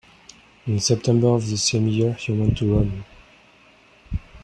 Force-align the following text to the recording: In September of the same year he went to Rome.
In 0.65 0.79
September 0.79 1.27
of 1.27 1.47
the 1.47 1.55
same 1.55 1.87
year 1.87 2.13
he 2.13 2.31
went 2.31 2.57
to 2.57 2.73
Rome. 2.73 3.05